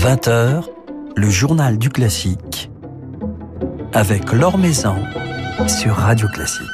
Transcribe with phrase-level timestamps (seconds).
[0.00, 0.64] 20h,
[1.14, 2.70] le journal du classique
[3.92, 4.96] avec Laure Maison
[5.68, 6.64] sur Radio Classique.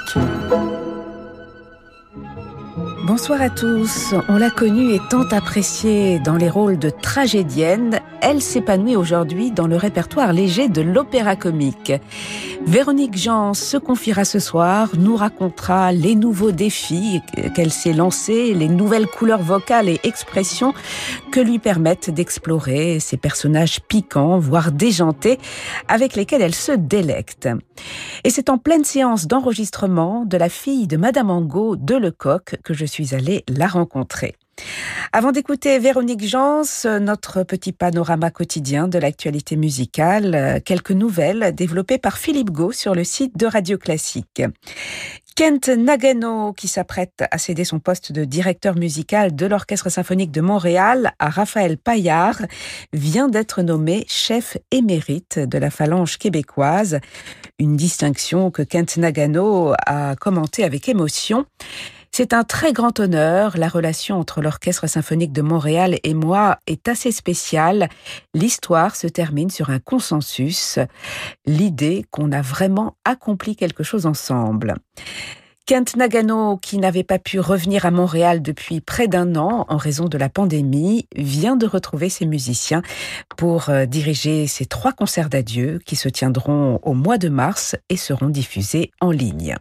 [3.05, 4.15] Bonsoir à tous.
[4.29, 7.99] On l'a connue et tant appréciée dans les rôles de tragédienne.
[8.21, 11.93] Elle s'épanouit aujourd'hui dans le répertoire léger de l'opéra comique.
[12.67, 17.21] Véronique Jean se confiera ce soir, nous racontera les nouveaux défis
[17.55, 20.75] qu'elle s'est lancés, les nouvelles couleurs vocales et expressions
[21.31, 25.39] que lui permettent d'explorer ces personnages piquants, voire déjantés,
[25.87, 27.49] avec lesquels elle se délecte.
[28.25, 32.75] Et c'est en pleine séance d'enregistrement de la fille de Madame Angot de Lecoq que
[32.75, 34.35] je suis allée la rencontrer.
[35.13, 36.63] Avant d'écouter Véronique Jans,
[37.01, 43.05] notre petit panorama quotidien de l'actualité musicale, quelques nouvelles développées par Philippe Gau sur le
[43.05, 44.43] site de Radio Classique.
[45.37, 50.41] Kent Nagano, qui s'apprête à céder son poste de directeur musical de l'Orchestre symphonique de
[50.41, 52.41] Montréal à Raphaël Paillard,
[52.95, 57.01] vient d'être nommé chef émérite de la phalange québécoise.
[57.59, 61.45] Une distinction que Kent Nagano a commentée avec émotion.
[62.19, 63.59] C'est un très grand honneur.
[63.59, 67.91] La relation entre l'Orchestre symphonique de Montréal et moi est assez spéciale.
[68.33, 70.79] L'histoire se termine sur un consensus,
[71.45, 74.77] l'idée qu'on a vraiment accompli quelque chose ensemble.
[75.67, 80.07] Kent Nagano, qui n'avait pas pu revenir à Montréal depuis près d'un an en raison
[80.07, 82.81] de la pandémie, vient de retrouver ses musiciens
[83.37, 87.99] pour euh, diriger ces trois concerts d'adieu qui se tiendront au mois de mars et
[87.99, 89.57] seront diffusés en ligne.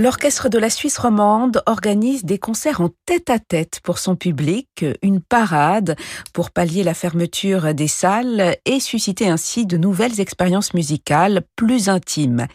[0.00, 5.96] L'Orchestre de la Suisse romande organise des concerts en tête-à-tête pour son public, une parade
[6.32, 12.46] pour pallier la fermeture des salles et susciter ainsi de nouvelles expériences musicales plus intimes.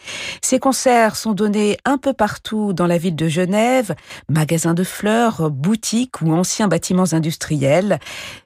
[0.41, 3.93] Ces concerts sont donnés un peu partout dans la ville de Genève,
[4.29, 7.99] magasins de fleurs, boutiques ou anciens bâtiments industriels,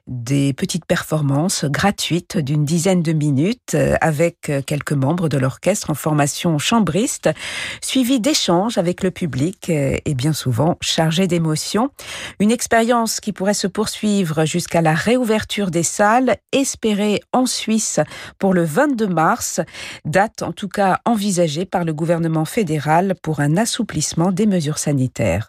[0.08, 6.58] des petites performances gratuites d'une dizaine de minutes avec quelques membres de l'orchestre en formation
[6.58, 7.30] chambriste,
[7.80, 11.90] suivis d'échanges avec le public et euh, bien souvent chargé d'émotions.
[12.40, 18.00] Une expérience qui pourrait se poursuivre jusqu'à la réouverture des salles, espérée en Suisse
[18.38, 19.60] pour le 22 mars,
[20.06, 25.48] date en tout cas envisagée par le gouvernement fédéral pour un assouplissement des mesures sanitaires.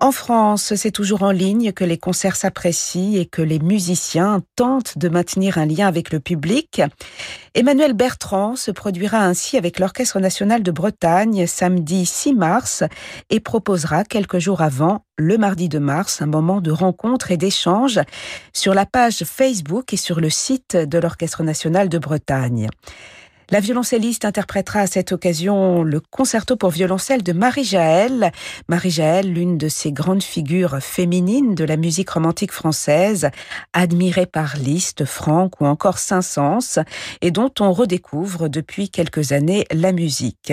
[0.00, 4.96] En France, c'est toujours en ligne que les concerts s'apprécient et que les musiciens tentent
[4.96, 6.80] de maintenir un lien avec le public.
[7.54, 12.84] Emmanuel Bertrand se produira ainsi avec l'Orchestre national de Bretagne samedi 6 mars
[13.28, 17.98] et proposera quelques jours avant, le mardi de mars, un moment de rencontre et d'échange
[18.52, 22.68] sur la page Facebook et sur le site de l'Orchestre national de Bretagne.
[23.50, 28.30] La violoncelliste interprétera à cette occasion le concerto pour violoncelle de Marie-Jaël.
[28.68, 33.30] Marie-Jaël, l'une de ces grandes figures féminines de la musique romantique française,
[33.72, 36.84] admirée par Liszt, Franck ou encore Saint-Saëns,
[37.22, 40.52] et dont on redécouvre depuis quelques années la musique.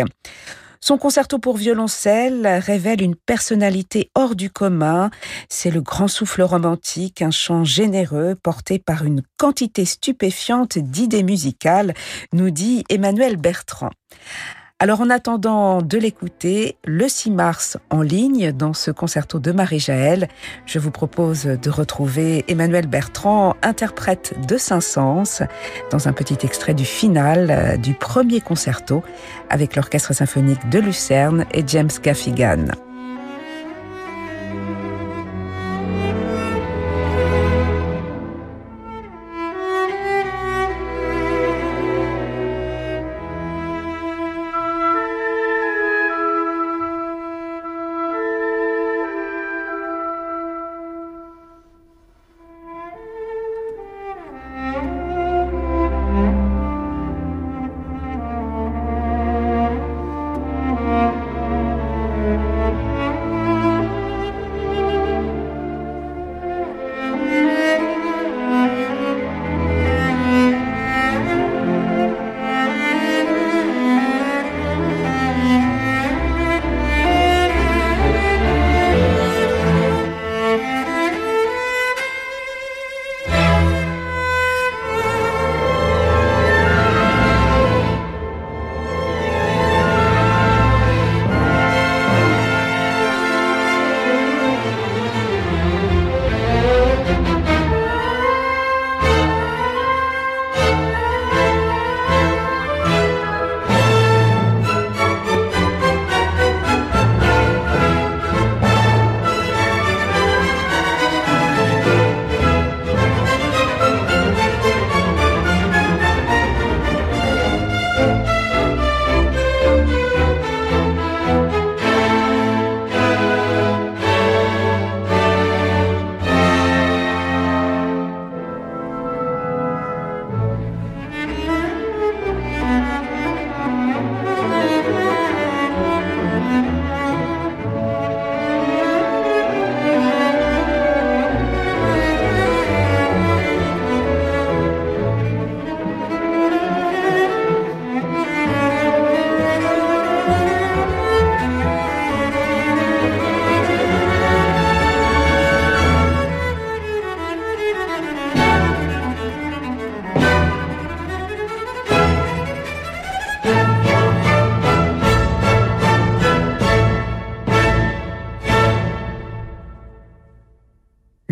[0.87, 5.09] Son concerto pour violoncelle révèle une personnalité hors du commun.
[5.49, 11.95] C'est le grand souffle romantique, un chant généreux porté par une quantité stupéfiante d'idées musicales,
[12.33, 13.89] nous dit Emmanuel Bertrand.
[14.79, 20.27] Alors en attendant de l'écouter, le 6 mars en ligne dans ce concerto de Marie-Jaël,
[20.65, 25.47] je vous propose de retrouver Emmanuel Bertrand, interprète de Saint-Saëns,
[25.91, 29.01] dans un petit extrait du final euh, du premier concerto
[29.49, 32.65] avec l'Orchestre symphonique de Lucerne et James Gaffigan.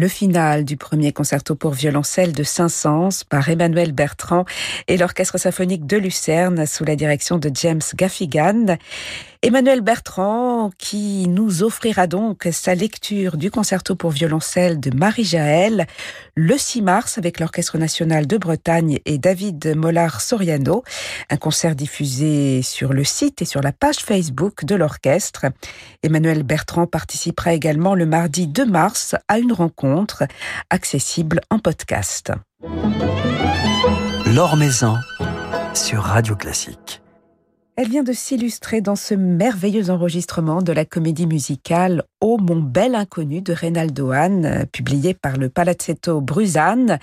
[0.04, 4.44] Le final du premier concerto pour violoncelle de Saint-Saëns par Emmanuel Bertrand
[4.90, 8.76] et l'Orchestre symphonique de Lucerne sous la direction de James Gaffigan.
[9.46, 15.86] Emmanuel Bertrand qui nous offrira donc sa lecture du concerto pour violoncelle de Marie-Jaël
[16.34, 20.86] le 6 mars avec l'Orchestre national de Bretagne et David Mollard-Soriano.
[21.30, 25.48] Un concert diffusé sur le site et sur la page Facebook de l'orchestre.
[26.04, 30.24] Emmanuel Bertrand participera également le mardi 2 mars à une rencontre
[30.70, 32.32] accessible en podcast.
[34.26, 34.96] L'Or Maison
[35.74, 37.03] sur Radio Classique.
[37.76, 42.94] Elle vient de s'illustrer dans ce merveilleux enregistrement de la comédie musicale Ô mon bel
[42.94, 47.00] inconnu de Reynaldo Hahn, publié par le Palazzetto Bruzane.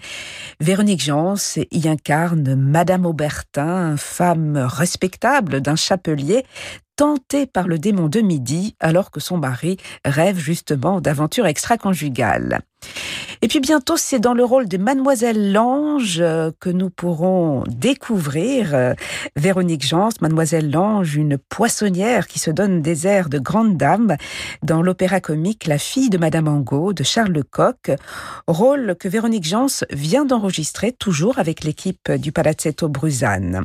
[0.61, 6.46] Véronique Jans y incarne Madame Aubertin, femme respectable d'un chapelier,
[6.94, 12.61] tentée par le démon de midi alors que son mari rêve justement d'aventures extra-conjugales.
[13.43, 18.75] Et puis bientôt, c'est dans le rôle de Mademoiselle Lange euh, que nous pourrons découvrir
[18.75, 18.93] euh,
[19.35, 24.17] Véronique Jans, Mademoiselle Lange, une poissonnière qui se donne des airs de grande dame
[24.62, 27.93] dans l'opéra comique La fille de Madame Angot de Charles Lecoq,
[28.47, 33.65] rôle que Véronique Jans vient d'enregistrer toujours avec l'équipe du Palazzetto Bruzane.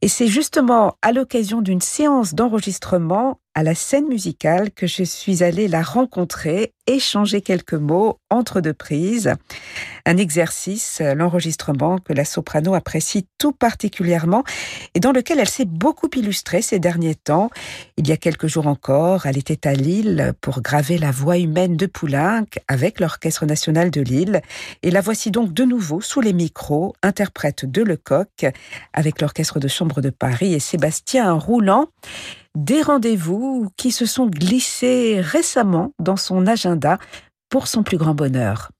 [0.00, 5.42] Et c'est justement à l'occasion d'une séance d'enregistrement à la scène musicale que je suis
[5.42, 9.34] allée la rencontrer, échanger quelques mots entre deux prises.
[10.06, 14.44] Un exercice, l'enregistrement que la soprano apprécie tout particulièrement
[14.94, 17.50] et dans lequel elle s'est beaucoup illustrée ces derniers temps.
[17.96, 21.76] Il y a quelques jours encore, elle était à Lille pour graver la voix humaine
[21.76, 24.40] de Poulenc avec l'Orchestre national de Lille.
[24.84, 28.46] Et la voici donc de nouveau sous les micros, interprète de Lecoq
[28.92, 31.88] avec l'Orchestre de chambre de Paris et Sébastien Roulant
[32.58, 36.98] des rendez-vous qui se sont glissés récemment dans son agenda
[37.48, 38.70] pour son plus grand bonheur.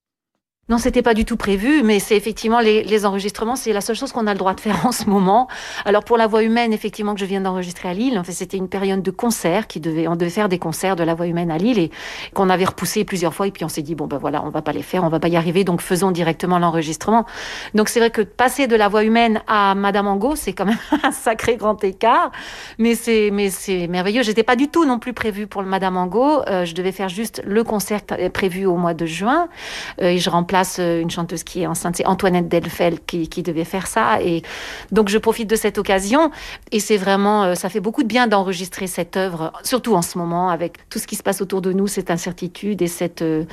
[0.68, 4.12] Non, c'était pas du tout prévu, mais c'est effectivement les, enregistrements, c'est la seule chose
[4.12, 5.48] qu'on a le droit de faire en ce moment.
[5.86, 8.58] Alors pour la voix humaine, effectivement, que je viens d'enregistrer à Lille, en fait, c'était
[8.58, 11.50] une période de concert qui devait, on devait faire des concerts de la voix humaine
[11.50, 11.90] à Lille et
[12.34, 14.60] qu'on avait repoussé plusieurs fois et puis on s'est dit bon ben voilà, on va
[14.60, 17.24] pas les faire, on va pas y arriver, donc faisons directement l'enregistrement.
[17.72, 20.76] Donc c'est vrai que passer de la voix humaine à Madame Angot, c'est quand même
[21.02, 22.30] un sacré grand écart,
[22.76, 24.22] mais c'est mais c'est merveilleux.
[24.22, 26.42] J'étais pas du tout non plus prévu pour le Madame Angot.
[26.46, 28.02] Euh, je devais faire juste le concert
[28.34, 29.48] prévu au mois de juin
[30.02, 33.64] euh, et je remplace euh, une chanteuse qui est enceinte, c'est Antoinette Delfel qui, devait
[33.64, 34.20] faire ça.
[34.22, 34.42] Et
[34.90, 36.30] donc je profite de cette occasion
[36.72, 40.18] et c'est vraiment, euh, ça fait beaucoup de bien d'enregistrer cette œuvre, surtout en ce
[40.18, 43.44] moment avec tout ce qui se passe autour de nous, cette incertitude et cette euh,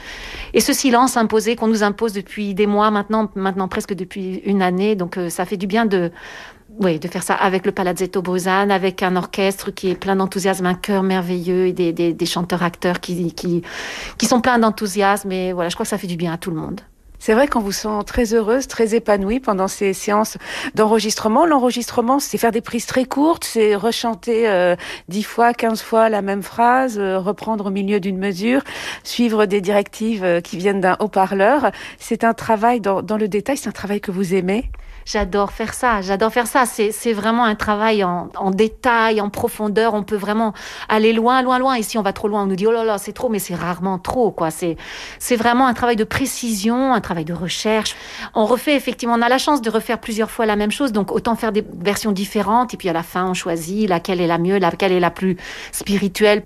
[0.54, 4.62] et ce silence imposé qu'on nous impose depuis des mois maintenant, maintenant presque depuis une
[4.62, 4.96] année.
[4.96, 6.12] Donc ça fait du bien de
[6.80, 10.66] oui, de faire ça avec le Palazzetto Bruzane, avec un orchestre qui est plein d'enthousiasme,
[10.66, 13.62] un chœur merveilleux et des chanteurs-acteurs qui, qui,
[14.18, 15.32] qui sont pleins d'enthousiasme.
[15.32, 16.82] Et voilà, je crois que ça fait du bien à tout le monde.
[17.20, 20.38] C'est vrai qu'on vous sent très heureuse, très épanouie pendant ces séances
[20.74, 21.46] d'enregistrement.
[21.46, 24.76] L'enregistrement, c'est faire des prises très courtes, c'est rechanter euh,
[25.24, 28.62] fois, quinze fois la même phrase, euh, reprendre au milieu d'une mesure,
[29.04, 31.72] suivre des directives euh, qui viennent d'un haut-parleur.
[32.00, 34.70] C'est un travail dans, dans le détail, c'est un travail que vous aimez
[35.06, 36.66] J'adore faire ça, j'adore faire ça.
[36.66, 39.94] C'est vraiment un travail en, détail, en profondeur.
[39.94, 40.54] On peut vraiment
[40.90, 41.76] aller loin, loin, loin.
[41.76, 43.38] Et si on va trop loin, on nous dit oh là là, c'est trop, mais
[43.38, 44.50] c'est rarement trop, quoi.
[44.50, 47.96] C'est vraiment un travail de précision, un travail de recherche.
[48.34, 51.12] On refait effectivement, on a la chance de refaire plusieurs fois la même chose, donc
[51.12, 52.74] autant faire des versions différentes.
[52.74, 55.38] Et puis à la fin, on choisit laquelle est la mieux, laquelle est la plus
[55.72, 56.46] spirituelle,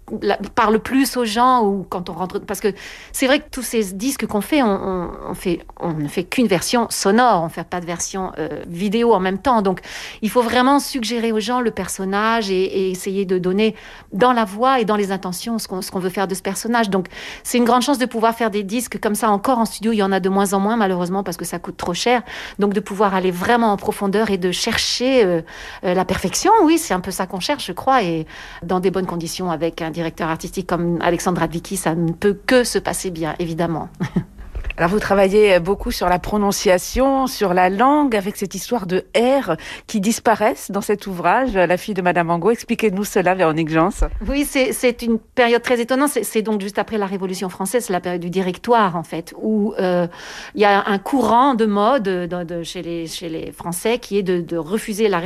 [0.55, 2.39] parle plus aux gens ou quand on rentre.
[2.39, 2.73] Parce que
[3.13, 6.25] c'est vrai que tous ces disques qu'on fait, on, on, on, fait, on ne fait
[6.25, 9.61] qu'une version sonore, on ne fait pas de version euh, vidéo en même temps.
[9.61, 9.81] Donc,
[10.21, 13.75] il faut vraiment suggérer aux gens le personnage et, essayer de donner
[14.13, 16.89] dans la voix et dans les intentions ce qu'on veut faire de ce personnage.
[16.89, 17.07] Donc,
[17.43, 19.91] c'est une grande chance de pouvoir faire des disques comme ça encore en studio.
[19.91, 22.21] Il y en a de moins en moins, malheureusement, parce que ça coûte trop cher.
[22.57, 25.41] Donc, de pouvoir aller vraiment en profondeur et de chercher euh,
[25.83, 28.03] euh, la perfection, oui, c'est un peu ça qu'on cherche, je crois.
[28.03, 28.25] Et
[28.63, 32.63] dans des bonnes conditions avec un directeur artistique comme Alexandre Radvicki, ça ne peut que
[32.63, 33.89] se passer bien, évidemment.
[34.79, 39.57] Alors vous travaillez beaucoup sur la prononciation, sur la langue, avec cette histoire de R
[39.87, 42.51] qui disparaissent dans cet ouvrage, La fille de Madame Angot.
[42.51, 43.89] Expliquez-nous cela, Véronique Jans.
[44.25, 46.11] Oui, c'est une période très étonnante.
[46.23, 49.73] C'est donc juste après la Révolution française, c'est la période du directoire, en fait, où
[49.79, 50.07] euh,
[50.55, 54.55] il y a un courant de mode de, de, chez, les, Français qui est de,
[54.55, 55.23] refuser la...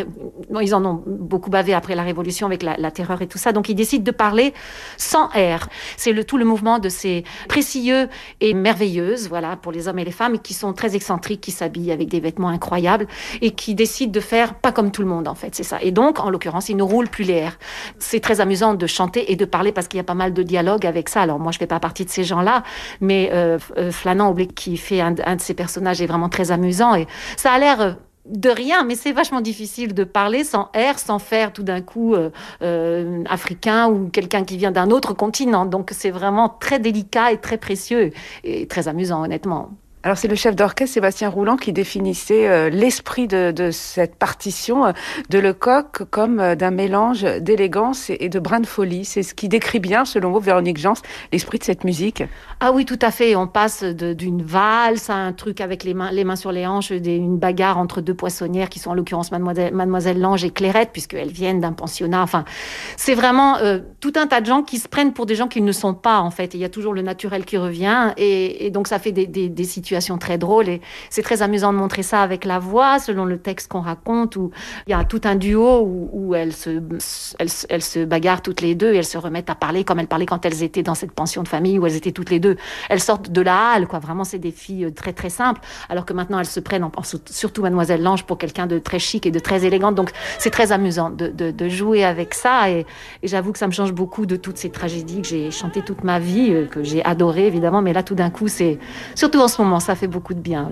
[0.63, 3.51] Ils en ont beaucoup bavé après la Révolution avec la, la, terreur et tout ça,
[3.51, 4.51] donc ils décident de parler
[4.97, 5.69] sans R.
[5.95, 8.09] C'est le, tout le mouvement de ces précieux
[8.41, 11.91] et merveilleuses, voilà pour les hommes et les femmes, qui sont très excentriques, qui s'habillent
[11.91, 13.07] avec des vêtements incroyables
[13.41, 15.77] et qui décident de faire pas comme tout le monde, en fait, c'est ça.
[15.81, 17.59] Et donc, en l'occurrence, ils ne roulent plus les airs.
[17.99, 20.43] C'est très amusant de chanter et de parler parce qu'il y a pas mal de
[20.43, 21.21] dialogue avec ça.
[21.21, 22.63] Alors, moi, je fais pas partie de ces gens-là,
[23.01, 26.95] mais euh, euh Flanant, qui fait un, un, de ces personnages, est vraiment très amusant
[26.95, 27.07] et
[27.37, 27.93] ça a l'air euh,
[28.25, 32.15] de rien, mais c'est vachement difficile de parler sans air, sans faire tout d'un coup
[32.15, 32.29] euh,
[32.61, 35.65] euh, africain ou quelqu'un qui vient d'un autre continent.
[35.65, 38.11] Donc c'est vraiment très délicat et très précieux
[38.43, 39.71] et très amusant, honnêtement.
[40.05, 44.91] Alors c'est le chef d'orchestre Sébastien Roulant qui définissait euh, l'esprit de, cette partition euh,
[45.29, 49.05] de Lecoq comme euh, d'un mélange d'élégance et, de brin de folie.
[49.05, 50.95] C'est ce qui décrit bien, selon vous, Véronique Jans,
[51.31, 52.21] l'esprit de cette musique.
[52.59, 53.37] Ah oui, tout à fait.
[53.37, 57.37] On passe d'une valse à un truc avec les mains, sur les hanches, des, une
[57.37, 61.71] bagarre entre deux poissonnières qui sont en l'occurrence Mademoiselle, Lange et Clairette, puisqu'elles viennent d'un
[61.71, 62.23] pensionnat.
[62.23, 62.43] Enfin,
[62.97, 63.55] c'est vraiment
[64.01, 66.19] tout un tas de gens qui se prennent pour des gens qu'ils ne sont pas,
[66.19, 66.53] en fait.
[66.55, 68.13] il y a toujours le naturel qui revient.
[68.17, 72.21] Et, donc ça fait des situations très drôle et c'est très amusant de montrer ça
[72.21, 74.51] avec la voix, selon le texte qu'on raconte, où
[74.87, 76.81] il y a tout un duo où, elles, se,
[77.39, 80.25] elles, se bagarrent toutes les deux et elles se remettent à parler comme elles parlaient
[80.25, 82.57] quand elles étaient dans cette pension de famille où elles étaient toutes les deux.
[82.89, 83.99] Elles sortent de la halle, quoi.
[83.99, 86.87] Vraiment, c'est des filles euh, très très simples, alors que maintenant elles se prennent,
[87.29, 89.95] surtout Mademoiselle Lange, pour quelqu'un de très chic et de très élégante.
[89.95, 92.85] Donc c'est très amusant de, de, de, jouer avec ça et,
[93.21, 96.03] et j'avoue que ça me change beaucoup de toutes ces tragédies que j'ai chantées toute
[96.03, 98.79] ma vie, euh, que j'ai adorées évidemment, mais là tout d'un coup, c'est
[99.15, 100.69] surtout en ce moment, ça fait beaucoup de bien.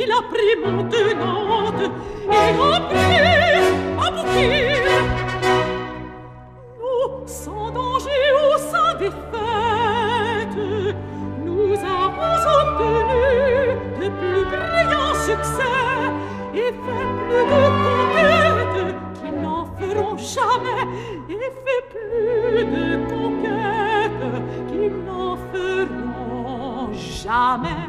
[0.00, 1.82] Il a pris mon tenante
[2.30, 3.18] et a pris
[4.04, 4.82] à bouquet.
[6.78, 8.10] Nous, sans danger
[8.70, 10.94] sein des fêtes,
[11.44, 13.18] nous avons obtenu
[14.00, 15.78] de plus brillants succès
[16.54, 20.84] et fait plus de conquêtes qui n'en feront jamais
[21.28, 24.26] et fait plus de conquêtes
[24.68, 27.87] qui n'en feront jamais.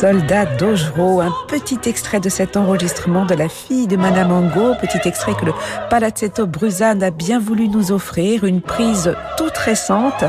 [0.00, 5.08] Soldat d'Augereau, un petit extrait de cet enregistrement de la fille de Madame Angot, petit
[5.08, 5.52] extrait que le
[5.90, 10.24] Palazzetto Bruzane a bien voulu nous offrir, une prise toute récente,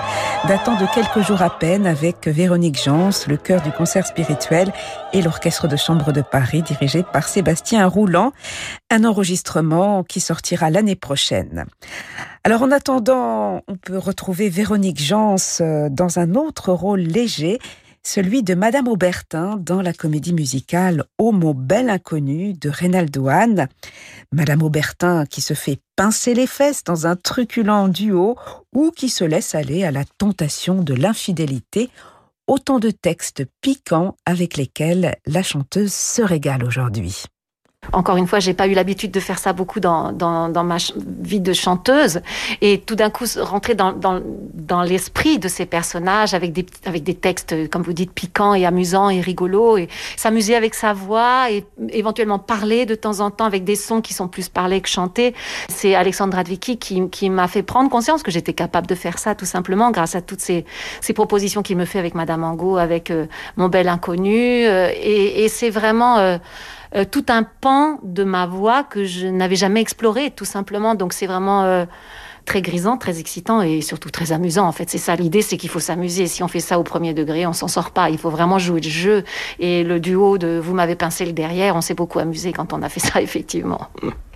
[0.47, 4.73] datant de quelques jours à peine, avec Véronique Jans, le chœur du concert spirituel
[5.13, 8.33] et l'orchestre de chambre de Paris dirigé par Sébastien Roulant,
[8.89, 11.65] un enregistrement qui sortira l'année prochaine.
[12.43, 17.59] Alors en attendant, on peut retrouver Véronique Jans euh, dans un autre rôle léger,
[18.09, 23.67] celui de Madame Aubertin dans la comédie musicale Homo belle inconnue de Reynaldo Hahn.
[24.31, 28.35] Madame Aubertin qui se fait pincer les fesses dans un truculent duo
[28.73, 31.91] ou qui se laisse aller à la tentation de l'infidélité.
[32.47, 37.25] Autant de textes piquants avec lesquels la chanteuse se régale aujourd'hui.
[37.91, 40.77] Encore une fois, j'ai pas eu l'habitude de faire ça beaucoup dans, dans, dans ma
[41.21, 42.21] vie de chanteuse.
[42.62, 44.21] Et tout d'un coup, rentrer dans, dans,
[44.53, 48.65] dans l'esprit de ces personnages avec des, avec des textes, comme vous dites, piquants et
[48.65, 53.45] amusants et rigolos, et s'amuser avec sa voix et éventuellement parler de temps en temps
[53.45, 55.33] avec des sons qui sont plus parlés que chantés.
[55.67, 59.33] C'est Alexandre Radvicki qui, qui m'a fait prendre conscience que j'étais capable de faire ça
[59.33, 60.63] tout simplement grâce à toutes ces,
[61.01, 63.25] ces propositions qu'il me fait avec Madame Angot, avec euh,
[63.57, 64.65] Mon bel inconnu.
[64.67, 66.17] Euh, et, et c'est vraiment...
[66.19, 66.38] Euh,
[66.96, 70.96] euh, tout un pan de ma voix que je n'avais jamais exploré, tout simplement.
[70.96, 71.86] Donc c'est vraiment euh,
[72.46, 74.65] très grisant, très excitant et surtout très amusant.
[74.65, 76.27] En fait, c'est ça l'idée, c'est qu'il faut s'amuser.
[76.27, 78.10] Si on fait ça au premier degré, on s'en sort pas.
[78.10, 79.24] Il faut vraiment jouer le jeu.
[79.60, 82.81] Et le duo de vous m'avez pincé le derrière, on s'est beaucoup amusé quand on
[82.81, 83.89] a fait ça, effectivement.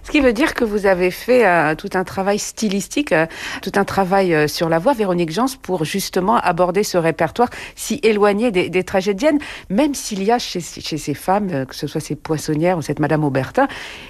[0.04, 3.26] Ce qui veut dire que vous avez fait euh, tout un travail stylistique, euh,
[3.62, 8.00] tout un travail euh, sur la voix, Véronique Jans, pour justement aborder ce répertoire si
[8.04, 12.78] éloigné des, tragédiennes, même s'il y a chez, ces femmes, que ce soit ces poissonnières
[12.78, 13.68] ou cette Madame Aubertin,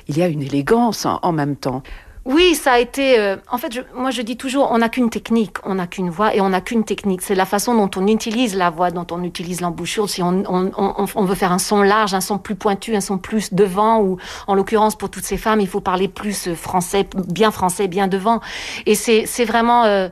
[0.08, 1.84] il y a une élégance en même temps.
[2.26, 3.20] Oui, ça a été.
[3.20, 6.10] Euh, en fait, je, moi, je dis toujours, on n'a qu'une technique, on n'a qu'une
[6.10, 7.22] voix et on n'a qu'une technique.
[7.22, 10.10] C'est la façon dont on utilise la voix, dont on utilise l'embouchure.
[10.10, 13.02] Si on, on, on, on, veut faire un son large, un son plus pointu, un
[13.02, 17.06] son plus devant, ou en l'occurrence pour toutes ces femmes, il faut parler plus français,
[17.28, 18.40] bien français, bien devant.
[18.86, 19.84] Et c'est vraiment.
[19.84, 20.08] Euh,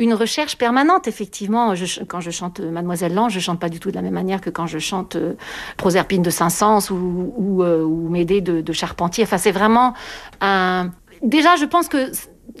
[0.00, 1.74] une recherche permanente, effectivement.
[1.74, 4.40] Je, quand je chante Mademoiselle Lange, je chante pas du tout de la même manière
[4.40, 5.34] que quand je chante euh,
[5.76, 9.24] Proserpine de Saint-Saëns ou, ou, euh, ou Médée de, de Charpentier.
[9.24, 9.94] Enfin, c'est vraiment
[10.40, 12.10] un, déjà, je pense que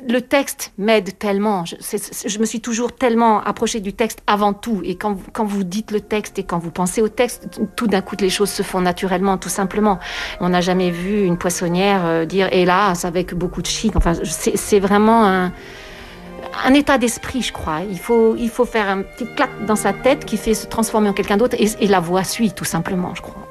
[0.06, 1.64] le texte m'aide tellement.
[1.64, 4.80] Je, me suis toujours tellement approchée du texte avant tout.
[4.84, 8.00] Et quand, quand vous dites le texte et quand vous pensez au texte, tout d'un
[8.00, 9.98] coup, les choses se font naturellement, tout simplement.
[10.40, 13.96] On n'a jamais vu une poissonnière euh, dire hélas avec beaucoup de chic.
[13.96, 17.80] Enfin, c'est vraiment un, état d'esprit, je crois.
[17.90, 21.08] Il faut, il faut faire un petit clac dans sa tête qui fait se transformer
[21.08, 23.47] en quelqu'un d'autre et, et la voix suit, tout simplement, je crois.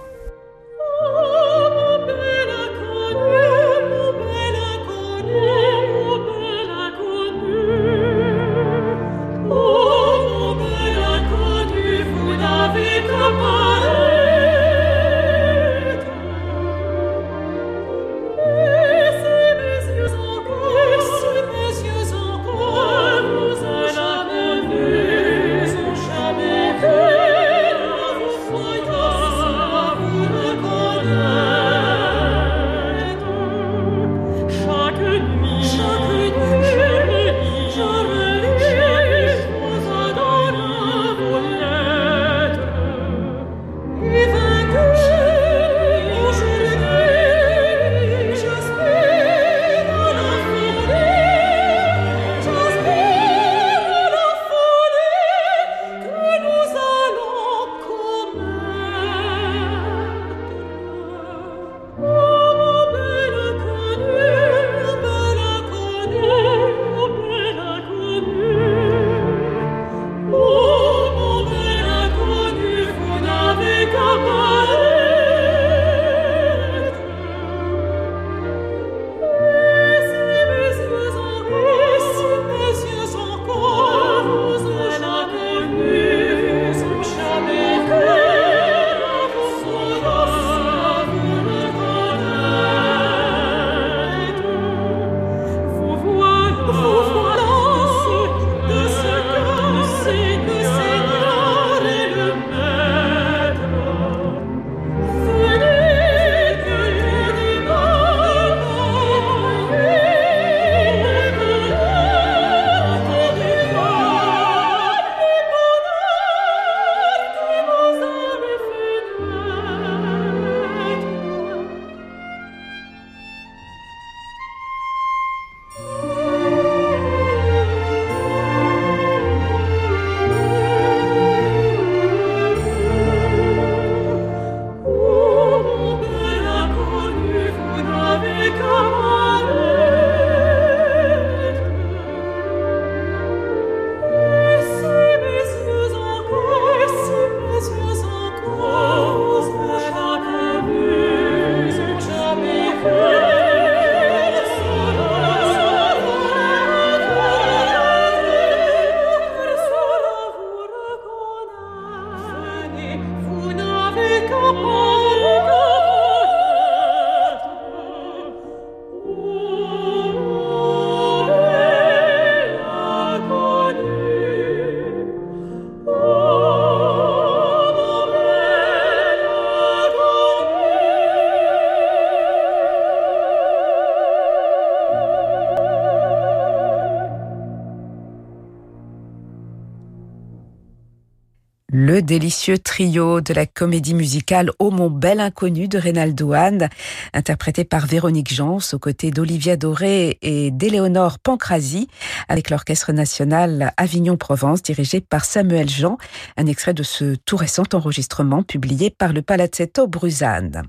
[192.08, 196.70] Délicieux trio de la comédie musicale Au mon bel inconnu de Reynaldo Hahn,
[197.14, 201.90] interprété par Véronique Jans aux côtés d'Olivia Doré et d'Éléonore Pancrasi,
[202.30, 205.98] avec l'Orchestre national Avignon-Provence dirigé par Samuel Jean,
[206.38, 210.64] un extrait de ce tout récent enregistrement publié par le Palazzetto Bruzane.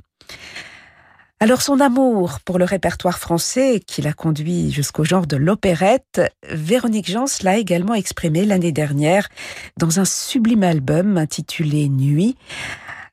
[1.40, 6.20] Alors son amour pour le répertoire français, qui l'a conduit jusqu'au genre de l'opérette,
[6.51, 9.29] Véronique Jans l'a également exprimé l'année dernière
[9.77, 12.37] dans un sublime album intitulé Nuit,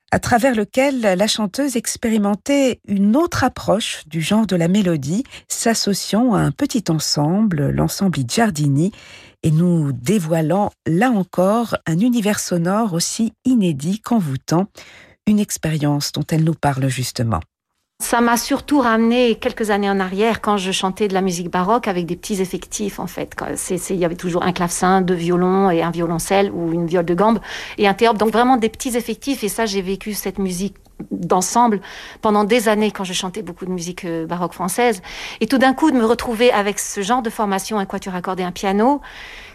[0.09, 6.33] à travers lequel la chanteuse expérimentait une autre approche du genre de la mélodie, s'associant
[6.33, 8.91] à un petit ensemble, l'ensemble Giardini,
[9.43, 14.65] et nous dévoilant là encore un univers sonore aussi inédit qu'envoûtant,
[15.27, 17.41] une expérience dont elle nous parle justement.
[18.03, 21.88] Ça m'a surtout ramené quelques années en arrière quand je chantais de la musique baroque
[21.88, 23.36] avec des petits effectifs en fait.
[23.89, 27.13] Il y avait toujours un clavecin, deux violons et un violoncelle ou une viole de
[27.13, 27.39] gambe
[27.77, 28.17] et un théorbe.
[28.17, 30.75] Donc vraiment des petits effectifs et ça j'ai vécu cette musique
[31.12, 31.81] d'ensemble
[32.21, 35.01] pendant des années quand je chantais beaucoup de musique euh, baroque française.
[35.41, 38.43] Et tout d'un coup, de me retrouver avec ce genre de formation, un quatuor accordé,
[38.43, 39.01] un piano,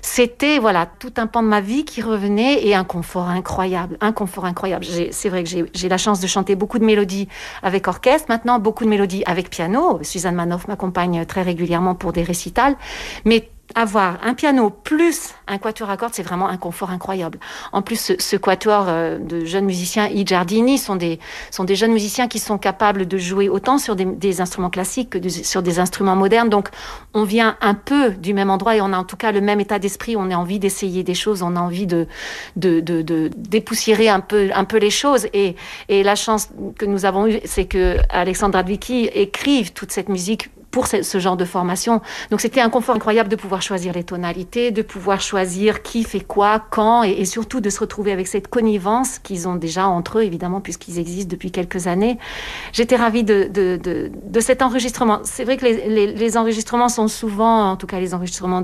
[0.03, 4.13] c'était voilà tout un pan de ma vie qui revenait et un confort incroyable, un
[4.13, 4.85] confort incroyable.
[5.11, 7.29] C'est vrai que j'ai la chance de chanter beaucoup de mélodies
[7.63, 9.99] avec orchestre, maintenant beaucoup de mélodies avec piano.
[10.03, 12.77] Suzanne Manoff m'accompagne très régulièrement pour des récitals,
[13.25, 17.39] mais avoir un piano plus un quatuor à cordes, c'est vraiment un confort incroyable.
[17.73, 21.19] En plus, ce, quatuor euh, de jeunes musiciens, I Giardini, sont des,
[21.51, 25.29] sont des jeunes musiciens qui sont capables de jouer autant sur des, instruments classiques que
[25.29, 26.49] sur des instruments modernes.
[26.49, 26.69] Donc,
[27.15, 29.61] on vient un peu du même endroit et on a en tout cas le même
[29.61, 30.17] état d'esprit.
[30.17, 32.07] On a envie d'essayer des choses, on a envie de,
[32.57, 35.27] de, de, dépoussiérer un peu, un peu les choses.
[35.33, 35.57] Et,
[35.89, 40.51] et la chance que nous avons eue, c'est que Alexandre Radvicki écrive toute cette musique
[40.71, 42.01] pour ce, genre de formation.
[42.31, 46.21] Donc c'était un confort incroyable de pouvoir choisir les tonalités, de pouvoir choisir qui fait
[46.21, 50.23] quoi, quand, et, surtout de se retrouver avec cette connivence qu'ils ont déjà entre eux,
[50.23, 52.19] évidemment, puisqu'ils existent depuis quelques années.
[52.73, 55.21] J'étais ravie de, de, de, de, cet enregistrement.
[55.25, 58.63] C'est vrai que les, les, les, enregistrements sont souvent, en tout cas les enregistrements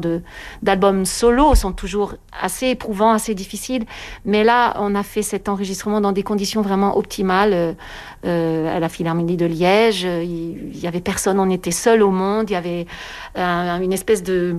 [0.62, 3.84] d'albums solo, sont toujours assez éprouvants, assez difficiles.
[4.24, 7.52] Mais là, on a fait cet enregistrement dans des conditions vraiment optimales.
[7.52, 7.72] Euh,
[8.24, 10.02] à la Philharmonie de Liège.
[10.02, 12.50] Il y avait personne, on était seul au monde.
[12.50, 12.86] Il y avait
[13.36, 14.56] une espèce de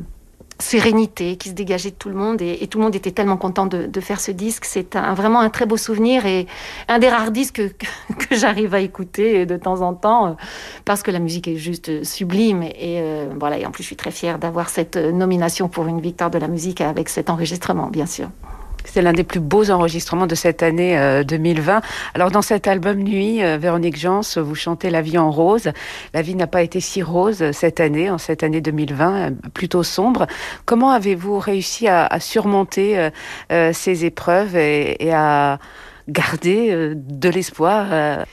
[0.59, 3.65] sérénité qui se dégageait de tout le monde et, tout le monde était tellement content
[3.65, 4.65] de, faire ce disque.
[4.65, 6.47] C'est vraiment un très beau souvenir et
[6.87, 7.61] un des rares disques
[8.17, 10.31] que, j'arrive à écouter de temps en temps euh,
[10.85, 13.57] parce que la musique est juste sublime et, euh, voilà.
[13.57, 16.47] Et en plus, je suis très fière d'avoir cette nomination pour une victoire de la
[16.47, 18.29] musique avec cet enregistrement, bien sûr.
[18.97, 21.75] C'est l'un des plus beaux enregistrements de cette année 2020.
[21.75, 21.79] Euh,
[22.15, 25.69] Alors dans cet album Nuit, euh, Véronique Jans, vous chantez La vie en rose.
[26.15, 29.83] La vie n'a pas été si rose cette année, en cette année 2020, euh, plutôt
[29.83, 30.25] sombre.
[30.65, 33.11] Comment avez-vous réussi à, surmonter
[33.71, 35.59] ces épreuves et, à
[36.09, 38.25] garder de l'espoir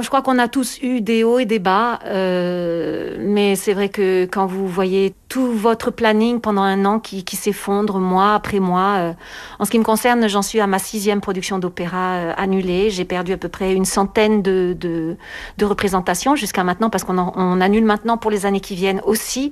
[0.00, 4.24] je crois qu'on a tous eu des hauts et des bas, mais c'est vrai que
[4.24, 8.94] quand vous voyez tout votre planning pendant un an qui, s'effondre mois après mois.
[8.98, 9.12] Euh,
[9.58, 12.88] en ce qui me concerne, j'en suis à ma sixième production d'opéra euh, annulée.
[12.90, 15.16] J'ai perdu à peu près une centaine de,
[15.60, 19.50] représentations jusqu'à maintenant parce qu'on on annule maintenant pour les années qui viennent aussi.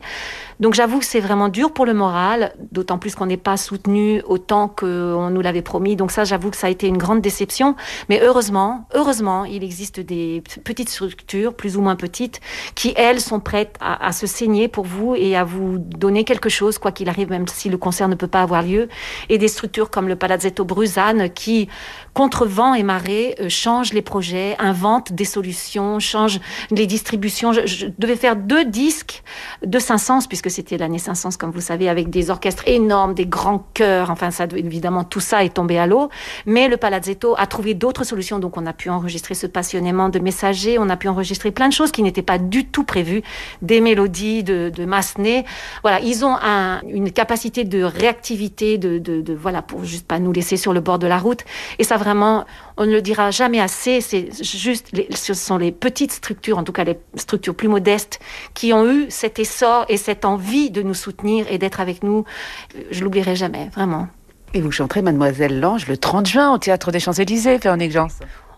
[0.60, 4.22] Donc j'avoue que c'est vraiment dur pour le moral, d'autant plus qu'on n'est pas soutenu
[4.28, 5.96] autant qu'on nous l'avait promis.
[5.96, 7.74] Donc ça, j'avoue que ça a été une grande déception.
[8.08, 12.40] Mais heureusement, heureusement, il existe des petites structures, plus ou moins petites,
[12.76, 16.78] qui, elles, sont prêtes à se saigner pour vous et à vous donner quelque chose,
[16.78, 18.88] quoi qu'il arrive, même si le concert ne peut pas avoir lieu.
[19.28, 21.68] Et des structures comme le Palazzetto Bruzane qui,
[22.14, 27.52] contre vent et marée, euh, changent les projets, inventent des solutions, changent les distributions.
[27.52, 29.22] Je, devais faire deux disques
[29.64, 33.66] de 500, puisque c'était l'année 500, comme vous savez, avec des orchestres énormes, des grands
[33.74, 34.10] chœurs.
[34.10, 36.10] Enfin, ça, évidemment, tout ça est tombé à l'eau.
[36.46, 38.38] Mais le Palazzetto a trouvé d'autres solutions.
[38.38, 40.78] Donc, on a pu enregistrer ce passionnément de messagers.
[40.78, 43.22] On a pu enregistrer plein de choses qui n'étaient pas du tout prévues.
[43.62, 45.44] Des mélodies de, de Massenet,
[45.82, 46.36] voilà, ils ont
[46.88, 51.06] une capacité de réactivité, de, voilà, pour juste pas nous laisser sur le bord de
[51.06, 51.40] la route.
[51.78, 52.44] Et ça vraiment,
[52.76, 54.00] on ne le dira jamais assez.
[54.00, 58.20] C'est juste, ce sont les petites structures, en tout cas les structures plus modestes,
[58.54, 62.24] qui ont eu cet essor et cette envie de nous soutenir et d'être avec nous.
[62.90, 64.08] Je l'oublierai jamais, vraiment.
[64.54, 68.08] Et vous chanterez Mademoiselle Lange le 30 juin au Théâtre des Champs-Élysées, Véronique Jans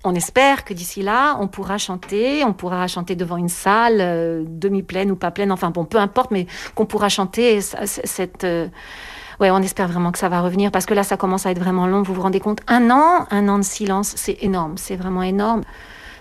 [0.04, 4.44] on espère que d'ici là, on pourra chanter, on pourra chanter devant une salle, euh,
[4.46, 8.44] demi-pleine ou pas pleine, enfin bon, peu importe, mais qu'on pourra chanter cette...
[8.44, 8.68] Euh,
[9.40, 11.58] ouais, on espère vraiment que ça va revenir parce que là, ça commence à être
[11.58, 12.02] vraiment long.
[12.02, 15.62] Vous vous rendez compte Un an, un an de silence, c'est énorme, c'est vraiment énorme.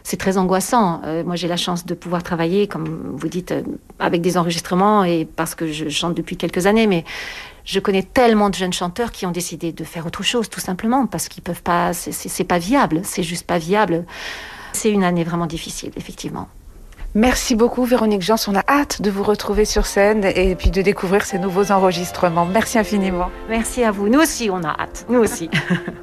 [0.06, 1.02] C'est très angoissant.
[1.06, 3.54] Euh, moi, j'ai la chance de pouvoir travailler, comme vous dites,
[4.00, 7.06] avec des enregistrements et parce que je chante depuis quelques années, mais
[7.66, 11.06] je connais tellement de jeunes chanteurs qui ont décidé de faire autre chose, tout simplement,
[11.06, 14.06] parce qu'ils peuvent pas, c'est pas viable, c'est juste pas viable.
[14.74, 16.48] C'est une année vraiment difficile, effectivement.
[17.16, 20.82] Merci beaucoup Véronique Jans, on a hâte de vous retrouver sur scène et puis de
[20.82, 22.46] découvrir ces nouveaux enregistrements.
[22.46, 23.30] Merci infiniment.
[23.50, 25.48] Merci à vous, nous aussi on a hâte, nous aussi.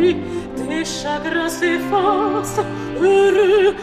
[0.00, 0.16] les
[0.56, 2.60] tes chagrins s'effacent,
[3.00, 3.74] heureux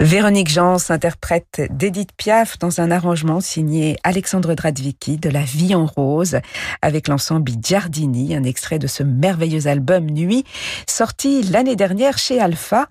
[0.00, 5.86] Véronique Jans interprète d'Edith Piaf dans un arrangement signé Alexandre Dradvicki de La Vie en
[5.86, 6.38] Rose
[6.82, 10.44] avec l'ensemble Giardini, un extrait de ce merveilleux album Nuit
[10.88, 12.88] sorti l'année dernière chez Alpha.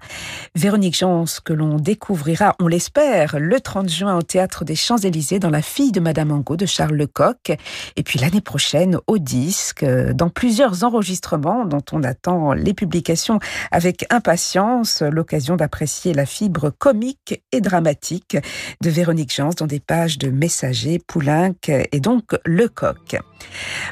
[0.56, 5.50] Véronique Jans que l'on découvrira, on l'espère, le 30 juin au théâtre des Champs-Élysées dans
[5.50, 7.52] La fille de Madame Angot de Charles Lecoq
[7.98, 13.40] et puis l'année prochaine au disque dans plusieurs enregistrements dont on attend les publications
[13.72, 16.72] avec impatience, l'occasion d'apprécier la fibre
[17.52, 18.38] et dramatique
[18.82, 23.18] de Véronique Jans dans des pages de Messager, Poulenc et donc Lecoq.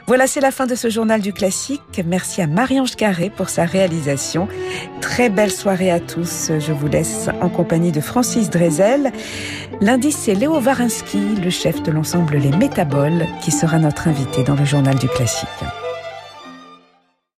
[0.08, 2.02] Voilà, c'est la fin de ce journal du classique.
[2.06, 4.48] Merci à Marie-Ange Carré pour sa réalisation.
[5.02, 6.52] Très belle soirée à tous.
[6.60, 9.12] Je vous laisse en compagnie de Francis Drezel.
[9.82, 14.56] Lundi, c'est Léo Varinsky, le chef de l'ensemble Les Métaboles, qui sera notre invité dans
[14.56, 15.48] le journal du classique.